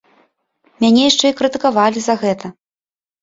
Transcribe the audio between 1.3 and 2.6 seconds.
і крытыкавалі за гэта.